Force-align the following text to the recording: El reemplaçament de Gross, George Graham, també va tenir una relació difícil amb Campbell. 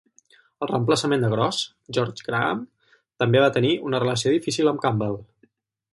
El 0.65 0.69
reemplaçament 0.71 1.25
de 1.25 1.29
Gross, 1.33 1.59
George 1.97 2.27
Graham, 2.29 2.63
també 3.25 3.45
va 3.47 3.53
tenir 3.59 3.75
una 3.91 4.01
relació 4.05 4.37
difícil 4.37 4.73
amb 4.73 4.83
Campbell. 4.87 5.19